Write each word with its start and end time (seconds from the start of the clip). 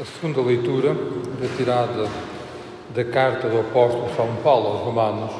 A 0.00 0.04
segunda 0.04 0.40
leitura, 0.40 0.96
retirada 1.40 2.08
da 2.94 3.04
carta 3.04 3.48
do 3.48 3.58
apóstolo 3.58 4.14
São 4.14 4.36
Paulo 4.44 4.68
aos 4.68 4.82
Romanos, 4.82 5.32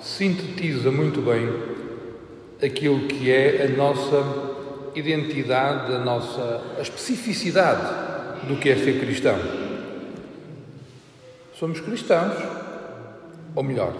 sintetiza 0.00 0.90
muito 0.90 1.20
bem 1.20 1.46
aquilo 2.66 3.00
que 3.00 3.30
é 3.30 3.66
a 3.66 3.76
nossa 3.76 4.24
identidade, 4.94 5.92
a 5.92 5.98
nossa 5.98 6.62
a 6.78 6.80
especificidade 6.80 8.48
do 8.48 8.56
que 8.56 8.70
é 8.70 8.76
ser 8.76 8.98
cristão. 8.98 9.38
Somos 11.52 11.82
cristãos, 11.82 12.38
ou 13.54 13.62
melhor, 13.62 13.92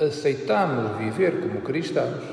aceitamos 0.00 0.96
viver 0.96 1.42
como 1.42 1.60
cristãos 1.60 2.24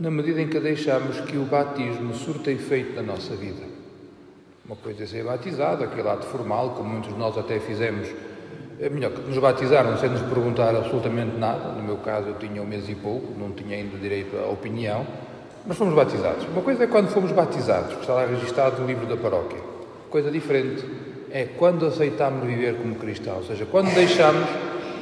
na 0.00 0.10
medida 0.10 0.42
em 0.42 0.48
que 0.48 0.58
deixamos 0.58 1.20
que 1.20 1.36
o 1.36 1.44
batismo 1.44 2.12
surta 2.12 2.50
efeito 2.50 2.96
na 2.96 3.02
nossa 3.02 3.36
vida. 3.36 3.75
Uma 4.66 4.74
coisa 4.74 5.04
é 5.04 5.06
ser 5.06 5.22
batizado, 5.22 5.84
aquele 5.84 6.08
ato 6.08 6.26
formal, 6.26 6.70
como 6.70 6.88
muitos 6.88 7.12
de 7.12 7.18
nós 7.18 7.38
até 7.38 7.60
fizemos, 7.60 8.08
é 8.80 8.88
melhor 8.88 9.12
que 9.12 9.20
nos 9.20 9.38
batizaram 9.38 9.96
sem 9.96 10.10
nos 10.10 10.22
perguntar 10.22 10.74
absolutamente 10.74 11.36
nada. 11.36 11.68
No 11.70 11.84
meu 11.84 11.98
caso, 11.98 12.30
eu 12.30 12.34
tinha 12.34 12.60
um 12.60 12.66
mês 12.66 12.88
e 12.88 12.96
pouco, 12.96 13.32
não 13.38 13.52
tinha 13.52 13.76
ainda 13.76 13.96
direito 13.96 14.36
à 14.36 14.50
opinião, 14.50 15.06
mas 15.64 15.76
fomos 15.76 15.94
batizados. 15.94 16.44
Uma 16.48 16.62
coisa 16.62 16.82
é 16.82 16.86
quando 16.88 17.08
fomos 17.10 17.30
batizados, 17.30 17.94
que 17.94 18.00
está 18.00 18.14
lá 18.14 18.26
registado 18.26 18.82
no 18.82 18.88
livro 18.88 19.06
da 19.06 19.16
paróquia. 19.16 19.60
Coisa 20.10 20.32
diferente 20.32 20.84
é 21.30 21.44
quando 21.44 21.86
aceitamos 21.86 22.44
viver 22.44 22.74
como 22.74 22.96
cristãos, 22.96 23.36
ou 23.36 23.44
seja, 23.44 23.66
quando 23.66 23.94
deixamos 23.94 24.48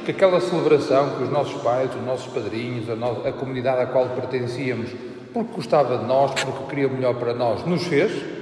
que 0.05 0.11
aquela 0.11 0.39
celebração 0.39 1.09
que 1.17 1.23
os 1.23 1.31
nossos 1.31 1.59
pais, 1.63 1.89
os 1.95 2.05
nossos 2.05 2.31
padrinhos, 2.31 2.87
a, 2.87 2.95
no... 2.95 3.27
a 3.27 3.31
comunidade 3.31 3.81
à 3.81 3.87
qual 3.87 4.09
pertencíamos, 4.09 4.91
porque 5.33 5.55
gostava 5.55 5.97
de 5.97 6.05
nós, 6.05 6.31
porque 6.35 6.65
queria 6.69 6.87
o 6.87 6.91
melhor 6.91 7.15
para 7.15 7.33
nós, 7.33 7.65
nos 7.65 7.83
fez, 7.87 8.34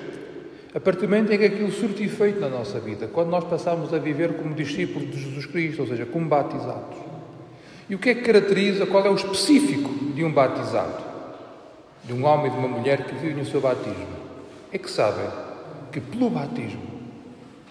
a 0.75 0.79
partir 0.79 1.01
do 1.01 1.09
momento 1.09 1.31
em 1.31 1.37
que 1.37 1.45
aquilo 1.45 1.71
surte 1.71 2.03
efeito 2.03 2.39
na 2.39 2.49
nossa 2.49 2.79
vida, 2.79 3.07
quando 3.07 3.29
nós 3.29 3.43
passamos 3.43 3.93
a 3.93 3.99
viver 3.99 4.33
como 4.33 4.55
discípulos 4.55 5.11
de 5.11 5.21
Jesus 5.21 5.45
Cristo, 5.45 5.83
ou 5.83 5.87
seja, 5.87 6.05
como 6.05 6.27
batizados. 6.27 6.97
E 7.87 7.93
o 7.93 7.99
que 7.99 8.09
é 8.09 8.15
que 8.15 8.21
caracteriza, 8.21 8.87
qual 8.87 9.05
é 9.05 9.09
o 9.09 9.15
específico 9.15 9.89
de 10.13 10.23
um 10.23 10.31
batizado? 10.31 11.03
De 12.03 12.11
um 12.11 12.25
homem 12.25 12.47
e 12.47 12.49
de 12.49 12.57
uma 12.57 12.67
mulher 12.67 13.05
que 13.05 13.13
vivem 13.13 13.43
o 13.43 13.45
seu 13.45 13.61
batismo? 13.61 14.07
É 14.71 14.77
que 14.79 14.89
sabem 14.89 15.27
que 15.91 16.01
pelo 16.01 16.29
batismo, 16.31 16.81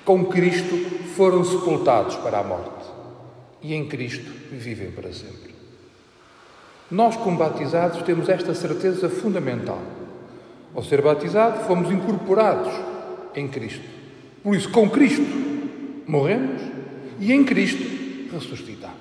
com 0.05 0.25
Cristo, 0.27 0.77
foram 1.17 1.45
sepultados 1.45 2.15
para 2.17 2.39
a 2.39 2.45
morte 2.45 2.87
e 3.61 3.75
em 3.75 3.89
Cristo 3.89 4.31
vivem 4.53 4.93
para 4.93 5.13
sempre. 5.13 5.53
Nós, 6.89 7.17
como 7.17 7.37
batizados, 7.37 8.03
temos 8.03 8.29
esta 8.29 8.55
certeza 8.55 9.09
fundamental. 9.09 9.81
Ao 10.75 10.85
ser 10.85 11.03
batizado, 11.03 11.65
fomos 11.65 11.91
incorporados 11.91 12.92
em 13.35 13.49
Cristo. 13.49 13.85
Por 14.43 14.55
isso, 14.55 14.71
com 14.71 14.89
Cristo 14.91 15.23
morremos 16.07 16.61
e 17.21 17.33
em 17.33 17.45
Cristo 17.45 17.83
ressuscitamos. 18.33 18.97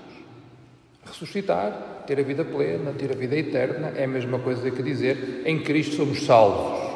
Ressuscitar, 1.05 2.03
ter 2.05 2.19
a 2.19 2.23
vida 2.23 2.45
plena, 2.45 2.91
ter 2.91 3.11
a 3.11 3.15
vida 3.15 3.35
eterna, 3.35 3.93
é 3.95 4.03
a 4.03 4.07
mesma 4.07 4.39
coisa 4.39 4.69
que 4.69 4.83
dizer 4.83 5.41
em 5.45 5.59
Cristo 5.59 5.95
somos 5.95 6.23
salvos. 6.23 6.91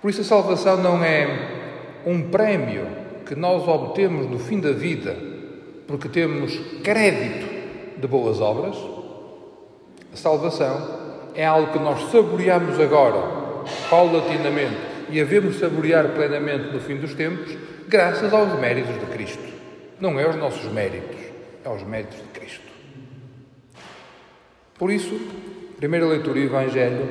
Por 0.00 0.10
isso, 0.10 0.20
a 0.20 0.24
salvação 0.24 0.76
não 0.82 1.02
é 1.02 2.02
um 2.06 2.28
prémio 2.28 2.86
que 3.26 3.34
nós 3.34 3.66
obtemos 3.66 4.28
no 4.30 4.38
fim 4.38 4.60
da 4.60 4.72
vida 4.72 5.16
porque 5.86 6.08
temos 6.08 6.56
crédito 6.82 8.00
de 8.00 8.06
boas 8.06 8.40
obras. 8.40 8.76
A 10.12 10.16
salvação 10.16 11.04
é 11.34 11.44
algo 11.44 11.72
que 11.72 11.78
nós 11.78 12.10
saboreamos 12.10 12.78
agora, 12.80 13.64
paulatinamente, 13.90 14.93
e 15.10 15.20
havemos 15.20 15.58
saborear 15.58 16.08
plenamente 16.08 16.72
no 16.72 16.80
fim 16.80 16.96
dos 16.96 17.14
tempos, 17.14 17.56
graças 17.88 18.32
aos 18.32 18.58
méritos 18.58 18.98
de 18.98 19.06
Cristo. 19.06 19.42
Não 20.00 20.18
é 20.18 20.24
aos 20.24 20.36
nossos 20.36 20.70
méritos, 20.72 21.20
é 21.64 21.68
aos 21.68 21.82
méritos 21.82 22.18
de 22.18 22.28
Cristo. 22.38 22.64
Por 24.78 24.90
isso, 24.90 25.18
primeira 25.76 26.06
leitura 26.06 26.34
do 26.34 26.46
Evangelho, 26.46 27.08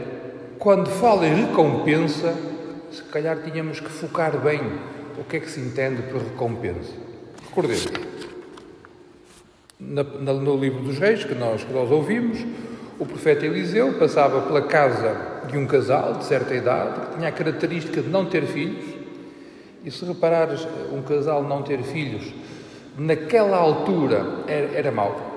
quando 0.59 0.89
fala 0.89 1.27
em 1.27 1.45
recompensa, 1.45 2.35
se 2.91 3.03
calhar 3.03 3.37
tínhamos 3.43 3.79
que 3.79 3.89
focar 3.89 4.37
bem 4.37 4.61
o 5.17 5.23
que 5.23 5.37
é 5.37 5.39
que 5.39 5.49
se 5.49 5.59
entende 5.59 6.03
por 6.03 6.21
recompensa. 6.21 6.93
Recordemos, 7.47 7.87
no 9.79 10.57
livro 10.57 10.81
dos 10.81 10.97
Reis, 10.97 11.23
que 11.23 11.35
nós, 11.35 11.63
que 11.63 11.73
nós 11.73 11.89
ouvimos, 11.91 12.39
o 12.99 13.05
profeta 13.05 13.45
Eliseu 13.45 13.93
passava 13.93 14.41
pela 14.41 14.61
casa 14.61 15.15
de 15.47 15.57
um 15.57 15.65
casal 15.65 16.13
de 16.13 16.25
certa 16.25 16.53
idade 16.53 17.01
que 17.01 17.15
tinha 17.15 17.29
a 17.29 17.31
característica 17.31 18.01
de 18.01 18.09
não 18.09 18.25
ter 18.25 18.45
filhos. 18.45 18.85
E 19.83 19.91
se 19.91 20.05
reparares, 20.05 20.65
um 20.91 21.01
casal 21.01 21.43
não 21.43 21.61
ter 21.61 21.83
filhos, 21.83 22.33
naquela 22.97 23.57
altura 23.57 24.25
era, 24.47 24.67
era 24.73 24.91
mau. 24.91 25.33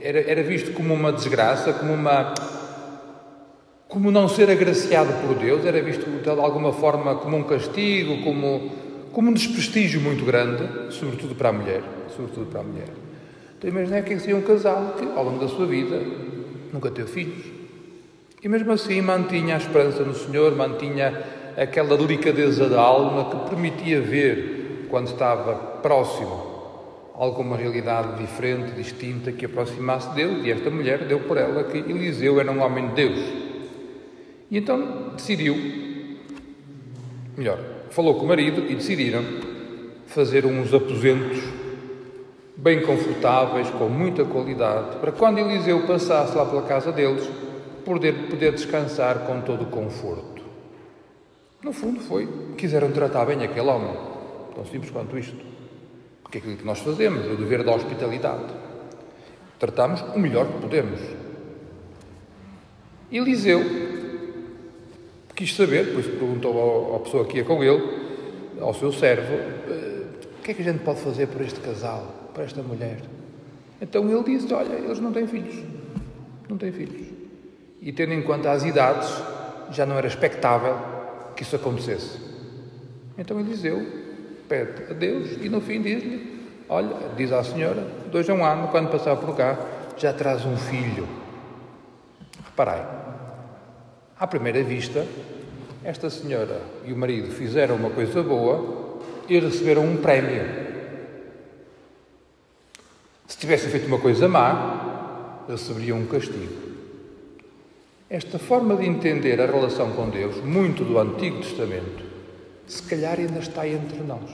Era, 0.00 0.20
era 0.20 0.42
visto 0.42 0.72
como 0.72 0.94
uma 0.94 1.12
desgraça, 1.12 1.72
como 1.72 1.92
uma. 1.92 2.34
como 3.88 4.10
não 4.10 4.28
ser 4.28 4.50
agraciado 4.50 5.12
por 5.26 5.34
Deus, 5.34 5.64
era 5.64 5.82
visto 5.82 6.04
de 6.22 6.28
alguma 6.28 6.72
forma 6.72 7.16
como 7.16 7.36
um 7.36 7.42
castigo, 7.42 8.22
como, 8.22 8.70
como 9.12 9.30
um 9.30 9.32
desprestígio 9.34 10.00
muito 10.00 10.24
grande, 10.24 10.92
sobretudo 10.94 11.34
para 11.34 11.48
a 11.50 11.52
mulher. 11.52 11.82
Sobretudo 12.14 12.46
para 12.46 12.60
a 12.60 12.64
mulher. 12.64 12.88
Então 13.58 13.70
imagina 13.70 14.02
que 14.02 14.18
seria 14.18 14.36
um 14.36 14.42
casal 14.42 14.94
que, 14.98 15.04
ao 15.04 15.24
longo 15.24 15.38
da 15.38 15.48
sua 15.48 15.66
vida, 15.66 16.00
nunca 16.72 16.90
teve 16.90 17.08
filhos. 17.08 17.44
E 18.42 18.48
mesmo 18.48 18.72
assim 18.72 19.00
mantinha 19.00 19.54
a 19.54 19.58
esperança 19.58 20.02
no 20.02 20.14
Senhor, 20.14 20.56
mantinha 20.56 21.22
aquela 21.56 21.96
delicadeza 21.96 22.68
da 22.68 22.80
alma 22.80 23.30
que 23.30 23.50
permitia 23.50 24.00
ver, 24.00 24.86
quando 24.90 25.08
estava 25.08 25.54
próximo, 25.80 26.50
alguma 27.14 27.56
realidade 27.56 28.18
diferente, 28.18 28.72
distinta, 28.72 29.30
que 29.30 29.44
aproximasse 29.44 30.08
de 30.10 30.16
Deus. 30.16 30.44
E 30.44 30.50
esta 30.50 30.70
mulher 30.70 31.06
deu 31.06 31.20
por 31.20 31.36
ela 31.36 31.64
que 31.64 31.78
Eliseu 31.78 32.40
era 32.40 32.50
um 32.50 32.60
homem 32.60 32.88
de 32.88 32.94
Deus. 32.94 33.18
E 34.50 34.58
então 34.58 35.12
decidiu, 35.14 35.56
melhor, 37.36 37.58
falou 37.90 38.16
com 38.16 38.24
o 38.24 38.28
marido 38.28 38.64
e 38.68 38.74
decidiram 38.74 39.22
fazer 40.06 40.44
uns 40.44 40.74
aposentos 40.74 41.38
bem 42.62 42.80
confortáveis, 42.80 43.68
com 43.70 43.88
muita 43.88 44.24
qualidade, 44.24 44.96
para 44.98 45.10
quando 45.10 45.38
Eliseu 45.38 45.84
passasse 45.84 46.36
lá 46.36 46.46
pela 46.46 46.62
casa 46.62 46.92
deles, 46.92 47.28
poder, 47.84 48.28
poder 48.30 48.52
descansar 48.52 49.26
com 49.26 49.40
todo 49.40 49.64
o 49.64 49.66
conforto. 49.66 50.42
No 51.60 51.72
fundo, 51.72 51.98
foi. 52.00 52.28
Quiseram 52.56 52.92
tratar 52.92 53.24
bem 53.24 53.42
aquele 53.42 53.66
homem. 53.66 53.96
Tão 54.54 54.64
simples 54.64 54.92
quanto 54.92 55.18
isto. 55.18 55.44
Porque 56.22 56.38
é 56.38 56.40
aquilo 56.40 56.56
que 56.56 56.64
nós 56.64 56.78
fazemos, 56.78 57.26
o 57.26 57.36
dever 57.36 57.64
da 57.64 57.74
hospitalidade. 57.74 58.54
Tratamos 59.58 60.00
o 60.14 60.18
melhor 60.18 60.46
que 60.46 60.60
podemos. 60.60 61.00
Eliseu 63.10 63.60
quis 65.34 65.56
saber, 65.56 65.92
por 65.92 66.00
isso 66.00 66.10
perguntou 66.10 66.94
à 66.94 67.00
pessoa 67.00 67.24
que 67.24 67.38
ia 67.38 67.44
com 67.44 67.62
ele, 67.64 67.82
ao 68.60 68.72
seu 68.74 68.92
servo, 68.92 69.34
eh, 69.34 70.04
o 70.38 70.42
que 70.42 70.52
é 70.52 70.54
que 70.54 70.62
a 70.62 70.64
gente 70.64 70.84
pode 70.84 71.00
fazer 71.00 71.26
por 71.26 71.40
este 71.40 71.58
casal? 71.58 72.21
Para 72.32 72.44
esta 72.44 72.62
mulher. 72.62 72.98
Então 73.80 74.08
ele 74.08 74.22
disse: 74.22 74.52
Olha, 74.52 74.74
eles 74.74 75.00
não 75.00 75.12
têm 75.12 75.26
filhos. 75.26 75.56
Não 76.48 76.56
têm 76.56 76.72
filhos. 76.72 77.08
E 77.80 77.92
tendo 77.92 78.12
em 78.12 78.22
conta 78.22 78.52
as 78.52 78.64
idades, 78.64 79.10
já 79.70 79.84
não 79.84 79.98
era 79.98 80.06
expectável 80.06 80.76
que 81.34 81.42
isso 81.42 81.56
acontecesse. 81.56 82.18
Então 83.18 83.38
Eliseu 83.40 83.84
pede 84.48 84.90
a 84.90 84.94
Deus 84.94 85.38
e 85.40 85.48
no 85.48 85.60
fim 85.60 85.82
diz-lhe: 85.82 86.40
Olha, 86.68 86.96
diz 87.16 87.32
à 87.32 87.42
senhora, 87.42 87.86
dois 88.10 88.28
a 88.30 88.34
um 88.34 88.44
ano, 88.44 88.68
quando 88.68 88.90
passar 88.90 89.16
por 89.16 89.36
cá, 89.36 89.58
já 89.96 90.12
traz 90.12 90.44
um 90.44 90.56
filho. 90.56 91.08
Reparai, 92.44 92.86
à 94.18 94.26
primeira 94.26 94.62
vista, 94.62 95.06
esta 95.84 96.08
senhora 96.08 96.60
e 96.84 96.92
o 96.92 96.96
marido 96.96 97.32
fizeram 97.32 97.74
uma 97.76 97.90
coisa 97.90 98.22
boa 98.22 99.00
e 99.28 99.38
receberam 99.38 99.84
um 99.84 99.96
prémio. 99.96 100.61
Se 103.32 103.38
tivessem 103.38 103.70
feito 103.70 103.86
uma 103.86 103.98
coisa 103.98 104.28
má, 104.28 105.44
receberiam 105.48 105.98
um 105.98 106.06
castigo. 106.06 106.52
Esta 108.10 108.38
forma 108.38 108.76
de 108.76 108.84
entender 108.84 109.40
a 109.40 109.46
relação 109.46 109.90
com 109.92 110.10
Deus, 110.10 110.36
muito 110.44 110.84
do 110.84 110.98
Antigo 110.98 111.38
Testamento, 111.40 112.04
se 112.66 112.82
calhar 112.82 113.18
ainda 113.18 113.38
está 113.38 113.66
entre 113.66 114.00
nós. 114.00 114.30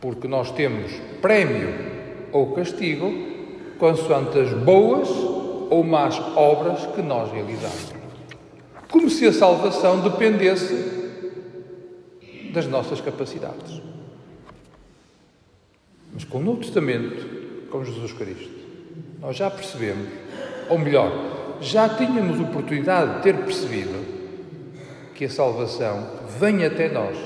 Porque 0.00 0.26
nós 0.26 0.50
temos 0.50 0.90
prémio 1.22 1.72
ou 2.32 2.52
castigo 2.52 3.12
consoante 3.78 4.40
as 4.40 4.52
boas 4.52 5.08
ou 5.70 5.84
más 5.84 6.18
obras 6.34 6.84
que 6.96 7.00
nós 7.00 7.30
realizamos. 7.30 7.94
Como 8.90 9.08
se 9.08 9.24
a 9.24 9.32
salvação 9.32 10.00
dependesse 10.00 11.22
das 12.52 12.66
nossas 12.66 13.00
capacidades. 13.00 13.80
Mas 16.12 16.24
com 16.24 16.38
o 16.38 16.42
Novo 16.42 16.60
Testamento, 16.60 17.33
com 17.74 17.84
Jesus 17.84 18.12
Cristo. 18.12 18.50
Nós 19.20 19.34
já 19.34 19.50
percebemos, 19.50 20.06
ou 20.68 20.78
melhor, 20.78 21.58
já 21.60 21.88
tínhamos 21.88 22.38
oportunidade 22.38 23.16
de 23.16 23.22
ter 23.22 23.34
percebido 23.38 23.98
que 25.12 25.24
a 25.24 25.28
salvação 25.28 26.06
vem 26.38 26.64
até 26.64 26.88
nós 26.88 27.16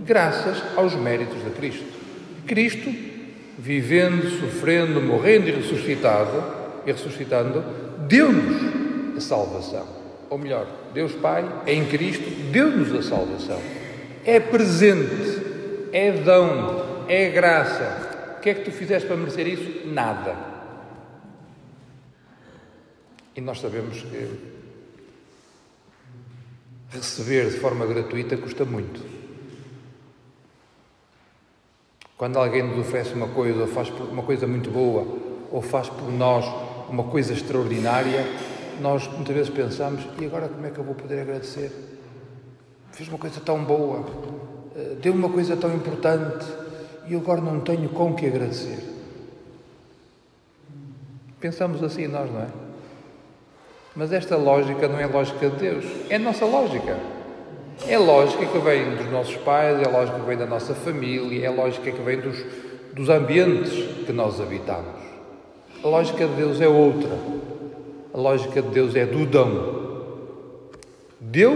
graças 0.00 0.62
aos 0.74 0.94
méritos 0.94 1.44
de 1.44 1.50
Cristo. 1.50 1.84
Cristo, 2.46 2.90
vivendo, 3.58 4.26
sofrendo, 4.40 5.02
morrendo 5.02 5.50
e 5.50 5.52
ressuscitado, 5.52 6.42
e 6.86 6.90
ressuscitando, 6.90 7.62
deu-nos 8.08 9.18
a 9.18 9.20
salvação. 9.20 9.86
Ou 10.30 10.38
melhor, 10.38 10.66
Deus 10.94 11.12
Pai, 11.12 11.44
em 11.66 11.84
Cristo, 11.84 12.30
deu-nos 12.50 12.90
a 12.94 13.02
salvação. 13.02 13.60
É 14.24 14.40
presente, 14.40 15.42
é 15.92 16.10
dom, 16.10 17.04
é 17.06 17.28
graça. 17.28 18.03
Que 18.44 18.50
é 18.50 18.54
que 18.56 18.64
tu 18.64 18.70
fizeste 18.70 19.08
para 19.08 19.16
merecer 19.16 19.46
isso? 19.46 19.88
Nada. 19.88 20.36
E 23.34 23.40
nós 23.40 23.58
sabemos 23.58 24.02
que 24.02 24.28
receber 26.90 27.48
de 27.48 27.56
forma 27.56 27.86
gratuita 27.86 28.36
custa 28.36 28.66
muito. 28.66 29.00
Quando 32.18 32.38
alguém 32.38 32.62
nos 32.62 32.80
oferece 32.80 33.14
uma 33.14 33.28
coisa, 33.28 33.62
ou 33.62 33.66
faz 33.66 33.88
uma 33.88 34.22
coisa 34.22 34.46
muito 34.46 34.70
boa, 34.70 35.06
ou 35.50 35.62
faz 35.62 35.88
por 35.88 36.12
nós 36.12 36.44
uma 36.90 37.04
coisa 37.04 37.32
extraordinária, 37.32 38.26
nós 38.78 39.08
muitas 39.08 39.34
vezes 39.34 39.50
pensamos: 39.50 40.06
e 40.20 40.26
agora 40.26 40.50
como 40.50 40.66
é 40.66 40.70
que 40.70 40.78
eu 40.78 40.84
vou 40.84 40.94
poder 40.94 41.22
agradecer? 41.22 41.72
Fez 42.92 43.08
uma 43.08 43.16
coisa 43.16 43.40
tão 43.40 43.64
boa, 43.64 44.04
eh, 44.76 44.96
deu 45.00 45.14
uma 45.14 45.30
coisa 45.30 45.56
tão 45.56 45.74
importante 45.74 46.63
e 47.06 47.14
agora 47.14 47.40
não 47.40 47.60
tenho 47.60 47.88
com 47.88 48.14
que 48.14 48.26
agradecer. 48.26 48.78
Pensamos 51.40 51.82
assim 51.82 52.06
nós, 52.06 52.30
não 52.30 52.40
é? 52.40 52.46
Mas 53.94 54.12
esta 54.12 54.36
lógica 54.36 54.88
não 54.88 54.98
é 54.98 55.06
lógica 55.06 55.50
de 55.50 55.56
Deus, 55.56 55.84
é 56.08 56.18
nossa 56.18 56.44
lógica. 56.44 56.98
É 57.86 57.98
lógica 57.98 58.46
que 58.46 58.58
vem 58.58 58.96
dos 58.96 59.10
nossos 59.10 59.36
pais, 59.36 59.80
é 59.80 59.88
lógica 59.88 60.18
que 60.18 60.26
vem 60.26 60.36
da 60.36 60.46
nossa 60.46 60.74
família, 60.74 61.46
é 61.46 61.50
lógica 61.50 61.90
que 61.90 62.02
vem 62.02 62.20
dos, 62.20 62.44
dos 62.92 63.08
ambientes 63.08 63.72
que 64.04 64.12
nós 64.12 64.40
habitamos. 64.40 64.94
A 65.82 65.86
lógica 65.86 66.26
de 66.26 66.34
Deus 66.34 66.60
é 66.60 66.68
outra. 66.68 67.10
A 68.12 68.18
lógica 68.18 68.62
de 68.62 68.68
Deus 68.68 68.96
é 68.96 69.04
do 69.04 69.26
dão. 69.26 69.74
Deu 71.20 71.54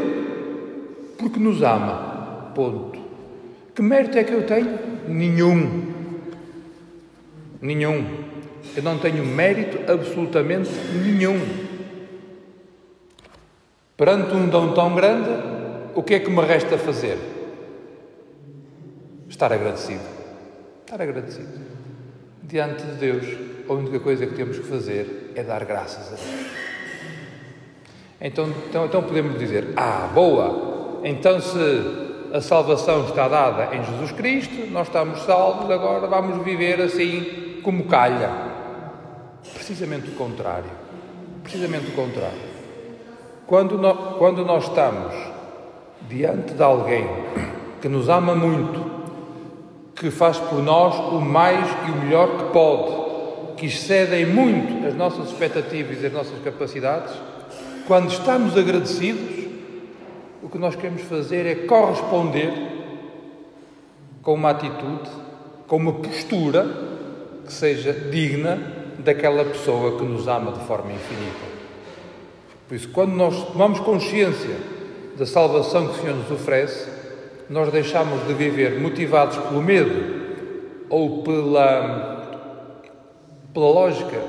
porque 1.16 1.38
nos 1.38 1.62
ama. 1.62 2.52
Ponto. 2.54 2.98
Que 3.74 3.80
mérito 3.80 4.18
é 4.18 4.24
que 4.24 4.32
eu 4.32 4.44
tenho? 4.46 4.88
Nenhum. 5.08 5.94
Nenhum. 7.60 8.25
Eu 8.76 8.82
não 8.82 8.99
tenho 8.99 9.25
mérito 9.25 9.90
absolutamente 9.90 10.70
nenhum. 11.02 11.40
Perante 13.96 14.34
um 14.34 14.49
dom 14.49 14.75
tão 14.75 14.94
grande, 14.94 15.31
o 15.94 16.02
que 16.02 16.14
é 16.14 16.20
que 16.20 16.31
me 16.31 16.40
resta 16.43 16.78
fazer? 16.78 17.19
Estar 19.28 19.52
agradecido. 19.52 20.05
Estar 20.84 21.02
agradecido. 21.02 21.49
Diante 22.43 22.84
de 22.84 22.93
Deus, 22.93 23.26
a 23.69 23.72
única 23.72 23.99
coisa 24.00 24.26
que 24.26 24.34
temos 24.34 24.58
que 24.58 24.66
fazer 24.66 25.32
é 25.34 25.43
dar 25.43 25.64
graças 25.64 26.12
a 26.12 26.16
Deus. 26.16 26.58
Então, 28.20 28.49
então, 28.69 28.87
então 28.87 29.02
podemos 29.02 29.38
dizer: 29.38 29.69
Ah, 29.76 30.08
boa! 30.12 31.00
Então, 31.04 31.40
se 31.40 32.07
a 32.32 32.40
salvação 32.40 33.04
está 33.04 33.28
dada 33.28 33.75
em 33.75 33.82
Jesus 33.82 34.12
Cristo, 34.12 34.70
nós 34.70 34.86
estamos 34.86 35.20
salvos, 35.20 35.70
agora 35.70 36.06
vamos 36.06 36.44
viver 36.44 36.80
assim 36.80 37.60
como 37.62 37.84
calha. 37.84 38.30
Precisamente 39.54 40.08
o 40.10 40.12
contrário. 40.12 40.70
Precisamente 41.42 41.88
o 41.88 41.92
contrário. 41.92 42.48
Quando 43.46 43.78
nós, 43.78 44.16
quando 44.19 44.44
nós 44.44 44.64
estamos 44.64 45.14
diante 46.08 46.54
de 46.54 46.62
alguém 46.62 47.06
que 47.80 47.88
nos 47.88 48.08
ama 48.08 48.34
muito, 48.34 48.98
que 49.94 50.10
faz 50.10 50.38
por 50.38 50.62
nós 50.62 50.94
o 51.12 51.20
mais 51.20 51.66
e 51.86 51.90
o 51.90 51.96
melhor 51.96 52.36
que 52.36 52.52
pode, 52.52 53.54
que 53.56 53.66
excedem 53.66 54.26
muito 54.26 54.86
as 54.86 54.94
nossas 54.94 55.30
expectativas 55.30 56.02
e 56.02 56.06
as 56.06 56.12
nossas 56.12 56.38
capacidades, 56.42 57.12
quando 57.86 58.10
estamos 58.10 58.56
agradecidos, 58.56 59.38
o 60.43 60.49
que 60.49 60.58
nós 60.58 60.76
queremos 60.76 61.02
fazer 61.02 61.46
é 61.46 61.55
corresponder 61.67 62.52
com 64.23 64.35
uma 64.35 64.50
atitude, 64.50 65.11
com 65.67 65.76
uma 65.76 65.93
postura 65.93 66.67
que 67.44 67.52
seja 67.52 67.93
digna 67.93 68.58
daquela 68.99 69.44
pessoa 69.44 69.99
que 69.99 70.05
nos 70.05 70.29
ama 70.29 70.52
de 70.52 70.61
forma 70.67 70.93
infinita. 70.93 71.49
Por 72.69 72.75
isso, 72.75 72.88
quando 72.90 73.12
nós 73.12 73.43
tomamos 73.52 73.81
consciência 73.81 74.56
da 75.17 75.25
salvação 75.25 75.88
que 75.88 75.99
o 75.99 76.02
Senhor 76.02 76.17
nos 76.17 76.31
oferece, 76.31 76.88
nós 77.49 77.73
deixamos 77.73 78.26
de 78.26 78.35
viver 78.35 78.79
motivados 78.79 79.38
pelo 79.38 79.62
medo 79.62 80.19
ou 80.90 81.23
pela, 81.23 82.52
pela 83.52 83.70
lógica 83.70 84.20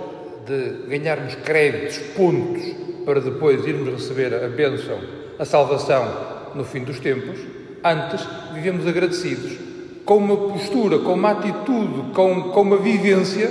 de 0.45 0.87
ganharmos 0.87 1.35
créditos, 1.35 1.97
pontos, 2.15 2.63
para 3.05 3.19
depois 3.19 3.65
irmos 3.65 3.93
receber 3.93 4.33
a 4.33 4.47
bênção, 4.47 4.99
a 5.39 5.45
salvação 5.45 6.07
no 6.53 6.63
fim 6.63 6.83
dos 6.83 6.99
tempos. 6.99 7.39
Antes, 7.83 8.27
vivemos 8.53 8.85
agradecidos, 8.85 9.57
com 10.05 10.17
uma 10.17 10.35
postura, 10.35 10.99
com 10.99 11.13
uma 11.13 11.31
atitude, 11.31 12.11
com, 12.13 12.51
com 12.51 12.61
uma 12.61 12.77
vivência 12.77 13.49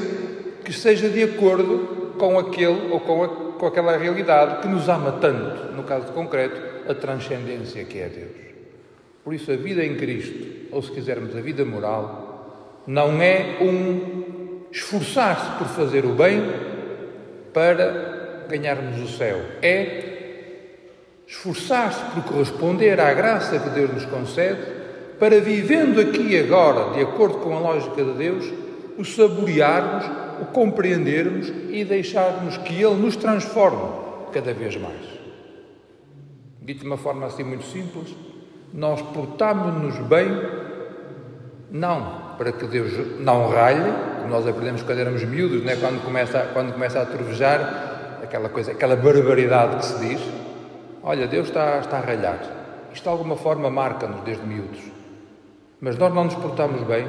que 0.65 0.71
esteja 0.71 1.09
de 1.09 1.25
acordo 1.25 2.15
com 2.19 2.39
aquele 2.39 2.93
ou 2.93 3.01
com 3.01 3.25
a 3.25 3.49
com 3.59 3.67
aquela 3.67 3.97
realidade 3.97 4.63
que 4.63 4.69
nos 4.69 4.89
ama 4.89 5.13
tanto, 5.13 5.73
no 5.73 5.83
caso 5.83 6.13
concreto, 6.13 6.91
a 6.91 6.95
transcendência 6.95 7.85
que 7.85 7.99
é 7.99 8.09
Deus. 8.09 8.49
Por 9.25 9.35
isso, 9.35 9.51
a 9.53 9.57
vida 9.57 9.85
em 9.85 9.97
Cristo, 9.97 10.69
ou 10.71 10.81
se 10.81 10.91
quisermos, 10.93 11.37
a 11.37 11.41
vida 11.41 11.65
moral, 11.65 12.83
não 12.87 13.21
é 13.21 13.59
um 13.61 14.63
esforçar-se 14.71 15.59
por 15.59 15.67
fazer 15.67 16.05
o 16.07 16.15
bem 16.15 16.43
para 17.53 18.47
ganharmos 18.49 19.01
o 19.03 19.17
céu. 19.17 19.39
É 19.61 20.08
esforçar-se 21.29 22.03
por 22.13 22.25
corresponder 22.25 22.99
à 22.99 23.13
graça 23.13 23.61
que 23.61 23.69
Deus 23.71 23.93
nos 23.93 24.07
concede 24.07 24.79
para, 25.21 25.41
vivendo 25.41 26.01
aqui 26.01 26.31
e 26.31 26.39
agora, 26.39 26.95
de 26.95 27.03
acordo 27.03 27.39
com 27.39 27.55
a 27.55 27.61
lógica 27.61 28.03
de 28.03 28.13
Deus, 28.15 28.51
o 28.97 29.05
saborearmos 29.05 30.29
o 30.41 30.47
compreendermos 30.47 31.53
e 31.71 31.85
deixarmos 31.85 32.57
que 32.59 32.75
Ele 32.75 32.95
nos 32.95 33.17
transforme 33.17 33.91
cada 34.33 34.53
vez 34.53 34.77
mais. 34.77 35.19
Dito 36.63 36.81
de 36.81 36.87
uma 36.87 36.97
forma 36.97 37.27
assim 37.27 37.43
muito 37.43 37.65
simples, 37.65 38.15
nós 38.73 39.01
portamos-nos 39.03 39.99
bem, 40.07 40.29
não 41.71 42.29
para 42.37 42.53
que 42.53 42.67
Deus 42.67 42.93
não 43.21 43.49
ralhe, 43.49 43.93
como 44.19 44.29
nós 44.29 44.47
aprendemos 44.47 44.83
quando 44.83 44.99
éramos 44.99 45.25
miúdos, 45.25 45.63
né? 45.65 45.77
quando, 45.77 46.03
começa, 46.05 46.51
quando 46.53 46.73
começa 46.73 47.01
a 47.01 47.07
trovejar, 47.07 48.21
aquela 48.23 48.49
coisa, 48.49 48.73
aquela 48.73 48.95
barbaridade 48.95 49.79
que 49.79 49.87
se 49.87 49.99
diz, 49.99 50.21
olha, 51.09 51.27
Deus 51.27 51.49
está, 51.49 51.79
está 51.79 51.97
a 51.97 52.01
ralhar. 52.01 52.39
Isto 52.93 53.05
de 53.05 53.09
alguma 53.09 53.35
forma 53.35 53.71
marca-nos 53.71 54.21
desde 54.21 54.45
miúdos. 54.45 54.79
Mas 55.81 55.97
nós 55.97 56.13
não 56.13 56.25
nos 56.25 56.35
portamos 56.35 56.83
bem, 56.83 57.09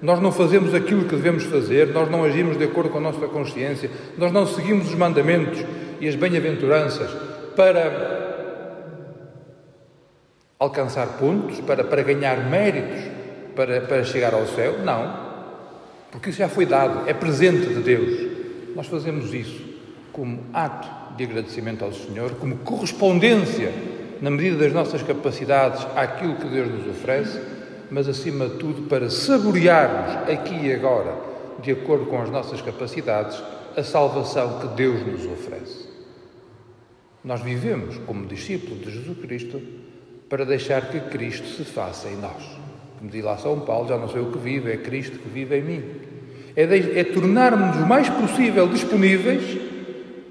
nós 0.00 0.18
não 0.18 0.32
fazemos 0.32 0.74
aquilo 0.74 1.04
que 1.04 1.14
devemos 1.14 1.44
fazer, 1.44 1.88
nós 1.88 2.10
não 2.10 2.24
agimos 2.24 2.56
de 2.56 2.64
acordo 2.64 2.88
com 2.88 2.96
a 2.96 3.02
nossa 3.02 3.28
consciência, 3.28 3.90
nós 4.16 4.32
não 4.32 4.46
seguimos 4.46 4.88
os 4.88 4.94
mandamentos 4.94 5.62
e 6.00 6.08
as 6.08 6.14
bem-aventuranças 6.14 7.10
para 7.54 8.08
alcançar 10.58 11.18
pontos, 11.18 11.60
para, 11.60 11.84
para 11.84 12.02
ganhar 12.02 12.48
méritos, 12.48 13.04
para, 13.54 13.82
para 13.82 14.04
chegar 14.04 14.32
ao 14.32 14.46
céu. 14.46 14.78
Não. 14.82 15.28
Porque 16.10 16.30
isso 16.30 16.38
já 16.38 16.48
foi 16.48 16.64
dado, 16.64 17.06
é 17.06 17.12
presente 17.12 17.66
de 17.74 17.82
Deus. 17.82 18.74
Nós 18.74 18.86
fazemos 18.86 19.34
isso 19.34 19.67
como 20.18 20.40
ato 20.52 21.16
de 21.16 21.22
agradecimento 21.22 21.84
ao 21.84 21.92
Senhor, 21.92 22.32
como 22.32 22.56
correspondência, 22.56 23.72
na 24.20 24.30
medida 24.30 24.56
das 24.56 24.72
nossas 24.72 25.00
capacidades, 25.00 25.86
àquilo 25.94 26.34
que 26.34 26.48
Deus 26.48 26.68
nos 26.68 26.88
oferece 26.88 27.40
mas 27.90 28.08
acima 28.08 28.48
de 28.48 28.56
tudo 28.56 28.82
para 28.82 29.08
saborearmos 29.10 30.30
aqui 30.30 30.66
e 30.66 30.72
agora, 30.72 31.16
de 31.62 31.72
acordo 31.72 32.06
com 32.06 32.20
as 32.20 32.30
nossas 32.30 32.60
capacidades, 32.60 33.42
a 33.76 33.82
salvação 33.82 34.60
que 34.60 34.68
Deus 34.76 35.06
nos 35.06 35.26
oferece. 35.26 35.88
Nós 37.24 37.40
vivemos 37.40 37.98
como 38.06 38.26
discípulos 38.26 38.80
de 38.80 38.90
Jesus 38.90 39.18
Cristo 39.18 39.60
para 40.28 40.44
deixar 40.44 40.88
que 40.90 41.00
Cristo 41.00 41.46
se 41.46 41.64
faça 41.64 42.08
em 42.08 42.16
nós. 42.16 42.58
Como 42.98 43.10
diz 43.10 43.24
lá 43.24 43.36
São 43.38 43.60
Paulo, 43.60 43.88
já 43.88 43.96
não 43.96 44.08
sei 44.08 44.20
o 44.20 44.30
que 44.30 44.38
vive, 44.38 44.70
é 44.70 44.76
Cristo 44.76 45.18
que 45.18 45.28
vive 45.28 45.58
em 45.58 45.62
mim. 45.62 45.84
É, 46.54 46.66
de, 46.66 46.98
é 46.98 47.04
tornarmos 47.04 47.76
o 47.76 47.86
mais 47.86 48.08
possível 48.10 48.68
disponíveis 48.68 49.42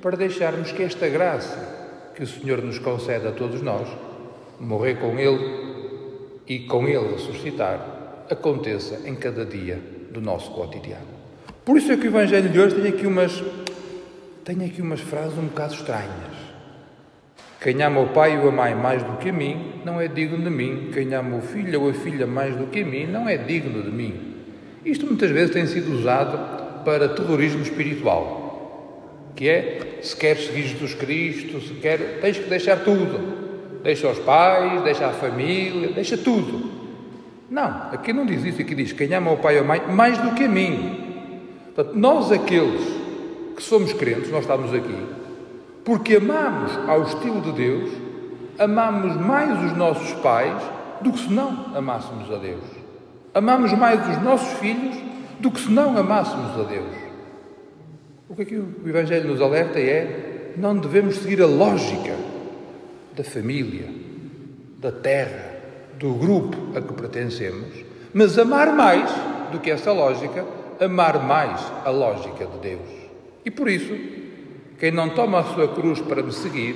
para 0.01 0.18
deixarmos 0.18 0.72
que 0.72 0.84
esta 0.84 1.08
graça 1.08 2.12
que 2.16 2.24
o 2.24 2.27
Senhor 2.27 2.62
nos 2.62 2.80
concede 2.80 3.27
a 3.27 3.32
todos 3.32 3.62
nós, 3.62 3.88
morrer 4.60 4.96
com 4.96 5.20
Ele 5.20 5.68
e 6.48 6.60
com 6.60 6.88
ele 6.88 7.12
ressuscitar 7.13 8.25
aconteça 8.30 9.08
em 9.08 9.16
cada 9.16 9.46
dia 9.46 9.80
do 10.12 10.22
nosso 10.22 10.51
cotidiano. 10.51 11.18
Por 11.63 11.77
isso 11.77 11.92
é 11.92 11.98
que 11.98 12.08
o 12.08 12.10
Evangelho 12.10 12.50
de 12.50 12.60
hoje 12.60 12.75
tem 12.75 12.88
aqui 12.88 13.06
umas, 13.06 13.44
tem 14.44 14.66
aqui 14.66 14.82
umas 14.82 15.01
frases 15.01 15.38
um 15.38 15.48
bocado 15.48 15.74
estranhas. 15.74 16.38
Quem 17.62 17.82
ama 17.82 18.01
o 18.01 18.10
pai 18.10 18.39
ou 18.39 18.50
a 18.50 18.51
mãe 18.51 18.75
mais 18.75 19.04
do 19.04 19.18
que 19.18 19.30
a 19.30 19.34
mim, 19.34 19.82
não 19.84 20.00
é 20.00 20.08
digno 20.08 20.38
de 20.38 20.50
mim. 20.50 20.92
Quem 20.94 21.13
ama 21.13 21.38
o 21.38 21.42
filho 21.42 21.82
ou 21.82 21.89
a 21.89 21.94
filha 21.94 22.27
mais 22.27 22.56
do 22.56 22.68
que 22.68 22.82
a 22.82 22.86
mim, 22.86 23.06
não 23.08 23.27
é 23.27 23.36
digno 23.36 23.82
de 23.82 23.92
mim. 23.92 24.36
Isto 24.86 25.06
muitas 25.06 25.32
vezes 25.32 25.51
tem 25.51 25.66
sido 25.66 25.94
usado 25.94 26.84
para 26.86 27.10
terrorismo 27.10 27.62
espiritual. 27.63 29.34
Que 29.36 29.50
é, 29.50 29.80
se 30.01 30.16
queres 30.16 30.46
seguir 30.46 30.63
Jesus 30.63 30.94
Cristo, 30.94 31.62
se 31.62 31.74
quer, 31.75 32.20
tens 32.22 32.38
que 32.38 32.50
deixar 32.50 32.84
tudo. 32.84 33.48
Deixa 33.84 34.10
os 34.10 34.20
pais, 34.20 34.82
deixa 34.84 35.08
a 35.08 35.12
família, 35.12 35.89
deixa 35.89 36.18
tudo. 36.18 36.72
Não, 37.50 37.89
aqui 37.92 38.12
não 38.12 38.25
diz 38.25 38.44
isso, 38.44 38.62
aqui 38.62 38.75
diz 38.75 38.92
quem 38.92 39.13
ama 39.13 39.32
o 39.32 39.38
pai 39.38 39.58
ou 39.58 39.63
a 39.63 39.68
mãe 39.68 39.82
mais 39.88 40.18
do 40.18 40.34
que 40.34 40.44
a 40.44 40.50
mim. 40.50 41.08
Portanto, 41.74 41.96
nós 41.96 42.32
aqueles 42.32 42.82
que 43.56 43.63
somos 43.63 43.94
crentes, 43.94 44.30
nós 44.30 44.42
estamos 44.42 44.74
aqui, 44.74 44.98
porque 45.86 46.18
amamos 46.18 46.77
ao 46.88 47.04
estilo 47.04 47.39
de 47.42 47.51
Deus, 47.54 47.92
amamos 48.60 49.16
mais 49.16 49.63
os 49.63 49.77
nossos 49.77 50.12
pais 50.22 50.62
do 51.01 51.12
que 51.12 51.20
se 51.20 51.32
não 51.32 51.68
amássemos 51.75 52.32
a 52.32 52.38
Deus. 52.38 52.63
Amamos 53.34 53.72
mais 53.74 54.06
os 54.10 54.22
nossos 54.24 54.60
filhos 54.60 54.98
do 55.39 55.51
que 55.51 55.62
se 55.62 55.72
não 55.72 55.98
amássemos 55.98 56.60
a 56.60 56.63
Deus. 56.63 57.07
O 58.29 58.36
que 58.36 58.41
aqui 58.41 58.55
o 58.55 58.88
Evangelho 58.88 59.29
nos 59.29 59.41
alerta 59.41 59.79
é: 59.79 60.53
não 60.57 60.77
devemos 60.77 61.17
seguir 61.17 61.41
a 61.41 61.46
lógica 61.46 62.15
da 63.15 63.24
família, 63.24 63.88
da 64.79 64.91
terra, 64.91 65.55
do 65.98 66.13
grupo 66.13 66.77
a 66.77 66.81
que 66.81 66.93
pertencemos, 66.93 67.86
mas 68.13 68.38
amar 68.38 68.74
mais 68.74 69.10
do 69.51 69.60
que 69.60 69.72
essa 69.72 69.91
lógica, 69.91 70.46
amar 70.79 71.24
mais 71.25 71.60
a 71.86 71.89
lógica 71.89 72.46
de 72.46 72.57
Deus. 72.60 72.89
E 73.46 73.50
por 73.50 73.69
isso, 73.69 73.96
quem 74.77 74.91
não 74.91 75.10
toma 75.10 75.39
a 75.39 75.43
sua 75.46 75.74
cruz 75.74 76.01
para 76.01 76.22
me 76.22 76.34
seguir 76.34 76.75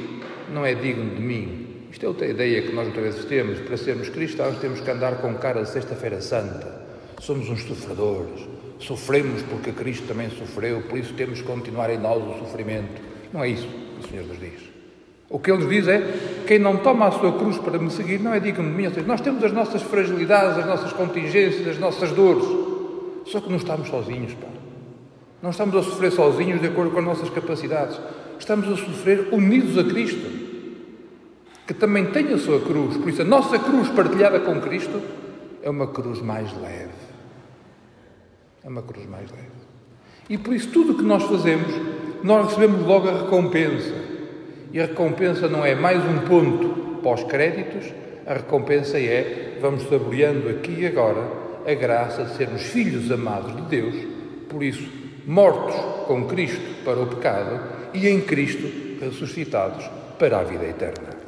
não 0.54 0.66
é 0.66 0.74
digno 0.74 1.16
de 1.16 1.22
mim. 1.22 1.68
Isto 1.92 2.06
é 2.06 2.08
outra 2.08 2.28
ideia 2.28 2.62
que 2.62 2.74
nós 2.74 2.86
muitas 2.86 3.04
vezes 3.04 3.26
temos. 3.26 3.60
Para 3.60 3.76
sermos 3.76 4.08
cristãos 4.08 4.58
temos 4.60 4.80
que 4.80 4.90
andar 4.90 5.18
com 5.18 5.34
cara 5.36 5.62
de 5.64 5.70
Sexta-feira 5.70 6.22
Santa. 6.22 6.82
Somos 7.20 7.50
uns 7.50 7.64
sofredores. 7.64 8.48
Sofremos 8.82 9.44
porque 9.44 9.72
Cristo 9.72 10.08
também 10.08 10.30
sofreu, 10.32 10.82
por 10.82 10.98
isso 10.98 11.14
temos 11.14 11.40
que 11.40 11.48
continuar 11.48 11.92
em 11.92 12.00
nós 12.00 12.18
o 12.18 12.40
sofrimento. 12.40 13.02
Não 13.32 13.44
é 13.44 13.50
isso 13.50 13.68
que 13.68 14.06
o 14.06 14.10
Senhor 14.10 14.26
nos 14.26 14.40
diz. 14.40 14.72
O 15.30 15.40
que 15.40 15.52
Ele 15.52 15.64
nos 15.64 15.70
diz 15.70 15.88
é: 15.88 16.44
quem 16.48 16.60
não 16.60 16.78
toma 16.78 17.08
a 17.08 17.12
sua 17.12 17.32
cruz 17.38 17.58
para 17.60 17.78
me 17.78 17.92
seguir 17.92 18.20
não 18.20 18.34
é 18.34 18.40
digno 18.40 18.64
de 18.64 18.76
mim. 18.76 18.88
Ou 18.88 18.94
seja, 18.94 19.06
nós 19.06 19.22
temos 19.22 19.44
as 19.44 19.54
nossas 19.54 19.82
fragilidades, 19.84 20.58
as 20.58 20.66
nossas 20.66 20.92
contingências, 20.94 21.68
as 21.68 21.78
nossas 21.78 22.12
dores. 22.12 22.44
Só 23.28 23.40
que 23.40 23.50
não 23.50 23.58
estamos 23.58 23.88
sozinhos, 23.88 24.34
pá. 24.34 24.48
Não 25.42 25.52
estamos 25.52 25.76
a 25.76 25.84
sofrer 25.84 26.12
sozinhos 26.12 26.60
de 26.60 26.68
acordo 26.68 26.92
com 26.92 27.00
as 27.00 27.06
nossas 27.06 27.30
capacidades. 27.30 28.00
Estamos 28.38 28.68
a 28.68 28.76
sofrer 28.76 29.30
unidos 29.32 29.78
a 29.78 29.84
Cristo, 29.84 30.28
que 31.66 31.74
também 31.74 32.08
tem 32.08 32.34
a 32.34 32.38
sua 32.38 32.60
cruz. 32.60 32.98
Por 32.98 33.10
isso, 33.10 33.22
a 33.22 33.26
nossa 33.26 33.58
cruz 33.58 33.90
partilhada 33.90 34.40
com 34.40 34.60
Cristo 34.60 35.02
é 35.62 35.70
uma 35.70 35.88
cruz 35.88 36.20
mais 36.22 36.52
leve. 36.60 37.01
É 38.64 38.70
uma 38.70 38.82
cruz 38.82 39.08
mais 39.08 39.30
leve. 39.32 39.48
E 40.30 40.38
por 40.38 40.54
isso, 40.54 40.70
tudo 40.72 40.94
o 40.94 40.98
que 40.98 41.04
nós 41.04 41.24
fazemos, 41.24 41.68
nós 42.24 42.48
recebemos 42.48 42.86
logo 42.86 43.10
a 43.10 43.24
recompensa. 43.24 43.94
E 44.72 44.80
a 44.80 44.86
recompensa 44.86 45.48
não 45.48 45.66
é 45.66 45.76
mais 45.76 46.04
um 46.04 46.20
ponto 46.20 47.00
pós-créditos, 47.02 47.92
a 48.26 48.34
recompensa 48.34 49.00
é 49.00 49.58
vamos 49.60 49.84
saboreando 49.84 50.50
aqui 50.50 50.72
e 50.80 50.88
agora 50.88 51.28
a 51.66 51.74
graça 51.74 52.24
de 52.24 52.36
sermos 52.36 52.62
filhos 52.64 53.12
amados 53.12 53.56
de 53.56 53.62
Deus. 53.64 53.96
Por 54.48 54.64
isso, 54.64 54.88
mortos 55.26 55.76
com 56.08 56.26
Cristo 56.26 56.84
para 56.84 57.00
o 57.00 57.08
pecado 57.08 57.60
e 57.94 58.08
em 58.08 58.22
Cristo 58.22 58.68
ressuscitados 59.00 59.90
para 60.18 60.40
a 60.40 60.44
vida 60.44 60.66
eterna. 60.66 61.21